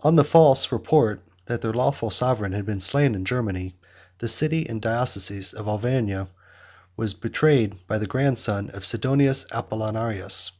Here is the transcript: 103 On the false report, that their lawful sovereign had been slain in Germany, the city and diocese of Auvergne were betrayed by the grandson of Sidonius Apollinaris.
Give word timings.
103 0.00 0.08
On 0.08 0.14
the 0.16 0.24
false 0.24 0.72
report, 0.72 1.20
that 1.44 1.60
their 1.60 1.74
lawful 1.74 2.08
sovereign 2.08 2.52
had 2.52 2.64
been 2.64 2.80
slain 2.80 3.14
in 3.14 3.22
Germany, 3.22 3.76
the 4.16 4.26
city 4.26 4.66
and 4.66 4.80
diocese 4.80 5.52
of 5.52 5.68
Auvergne 5.68 6.26
were 6.96 7.08
betrayed 7.20 7.76
by 7.86 7.98
the 7.98 8.06
grandson 8.06 8.70
of 8.70 8.86
Sidonius 8.86 9.44
Apollinaris. 9.52 10.52